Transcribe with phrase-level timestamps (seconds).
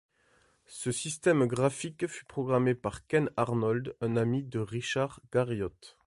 [0.65, 5.99] Ce système graphique fut programmé par Ken Arnold, un ami de Richard Garriott.